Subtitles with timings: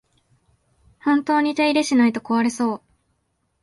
[1.03, 2.81] 本当に手入れしないと壊れそう